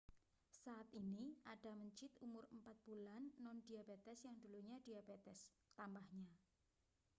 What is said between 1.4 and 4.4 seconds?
ada mencit umur 4 bulan nondiabetes yang